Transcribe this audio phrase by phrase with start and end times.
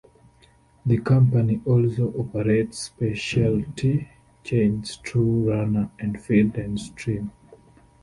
[0.83, 4.09] The company also operates specialty
[4.43, 7.31] chains True Runner and Field and Stream.